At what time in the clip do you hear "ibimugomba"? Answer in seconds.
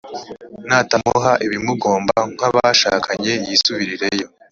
1.45-2.17